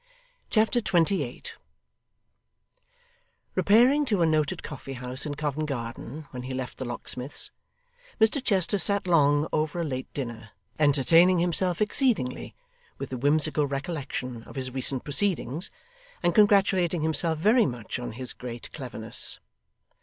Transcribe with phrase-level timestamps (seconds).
[0.49, 1.57] Chapter 28
[3.53, 7.51] Repairing to a noted coffee house in Covent Garden when he left the locksmith's,
[8.19, 12.55] Mr Chester sat long over a late dinner, entertaining himself exceedingly
[12.97, 15.69] with the whimsical recollection of his recent proceedings,
[16.23, 19.39] and congratulating himself very much on his great cleverness.